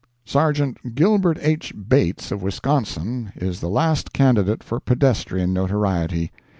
Sergeant 0.25 0.95
Gilbert 0.95 1.37
H. 1.41 1.73
Bates 1.87 2.31
of 2.31 2.41
Wisconsin 2.41 3.31
is 3.35 3.59
the 3.59 3.69
last 3.69 4.11
candidate 4.13 4.63
for 4.63 4.79
pedestrian 4.79 5.53
notoriety. 5.53 6.31